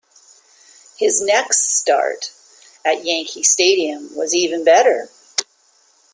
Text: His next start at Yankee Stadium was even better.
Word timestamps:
His 0.97 1.21
next 1.21 1.61
start 1.77 2.31
at 2.83 3.05
Yankee 3.05 3.43
Stadium 3.43 4.15
was 4.15 4.33
even 4.33 4.63
better. 4.63 5.11